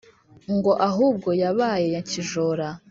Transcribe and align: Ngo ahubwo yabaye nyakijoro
Ngo 0.55 0.71
ahubwo 0.89 1.29
yabaye 1.41 1.85
nyakijoro 1.93 2.65